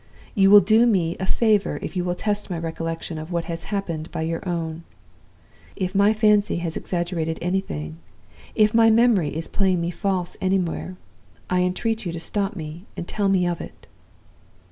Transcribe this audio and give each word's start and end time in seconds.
You 0.33 0.49
will 0.49 0.61
do 0.61 0.87
me 0.87 1.15
a 1.19 1.27
favor 1.27 1.77
if 1.83 1.95
you 1.95 2.03
will 2.03 2.15
test 2.15 2.49
my 2.49 2.57
recollection 2.57 3.19
of 3.19 3.31
what 3.31 3.45
has 3.45 3.65
happened 3.65 4.09
by 4.09 4.23
your 4.23 4.41
own. 4.49 4.81
If 5.75 5.93
my 5.93 6.11
fancy 6.11 6.57
has 6.57 6.75
exaggerated 6.75 7.37
anything, 7.39 7.97
if 8.55 8.73
my 8.73 8.89
memory 8.89 9.35
is 9.35 9.47
playing 9.47 9.79
me 9.79 9.91
false 9.91 10.37
anywhere, 10.41 10.97
I 11.51 11.61
entreat 11.61 12.03
you 12.03 12.11
to 12.13 12.19
stop 12.19 12.55
me, 12.55 12.85
and 12.97 13.07
tell 13.07 13.29
me 13.29 13.45
of 13.45 13.61
it. 13.61 13.85